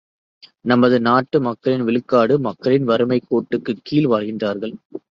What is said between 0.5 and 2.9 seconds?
நமது நாட்டு மக்களில் விழுக்காட்டு மக்கள்